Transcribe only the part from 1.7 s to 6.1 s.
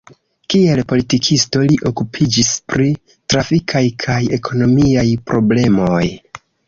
li okupiĝis pri trafikaj kaj ekonomiaj problemoj.